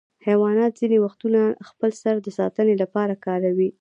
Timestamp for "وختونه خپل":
1.05-1.89